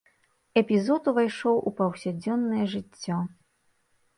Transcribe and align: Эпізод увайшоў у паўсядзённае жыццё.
Эпізод 0.61 1.09
увайшоў 1.11 1.55
у 1.71 1.73
паўсядзённае 1.81 2.65
жыццё. 2.73 3.17